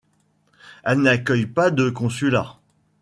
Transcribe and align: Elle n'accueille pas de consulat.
Elle 0.83 1.01
n'accueille 1.01 1.45
pas 1.45 1.69
de 1.69 1.91
consulat. 1.91 2.57